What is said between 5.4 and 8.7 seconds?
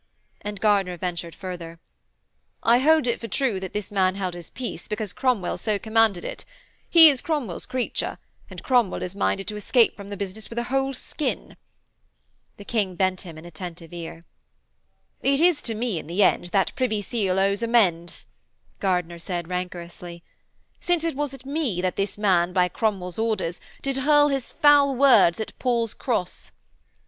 so commanded it. He is Cromwell's creature, and